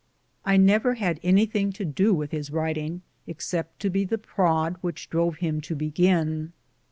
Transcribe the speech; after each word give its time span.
I 0.45 0.57
never 0.57 0.95
had 0.95 1.19
anything 1.21 1.71
to 1.73 1.85
do 1.85 2.11
with 2.11 2.31
his 2.31 2.49
writing, 2.49 3.03
except 3.27 3.79
to 3.81 3.91
be 3.91 4.03
the 4.03 4.17
prod 4.17 4.77
which 4.81 5.11
drove 5.11 5.35
him 5.35 5.61
to 5.61 5.75
begin. 5.75 6.53